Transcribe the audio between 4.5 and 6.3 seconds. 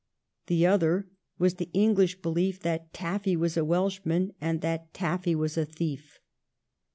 that Tafiy was a thief.'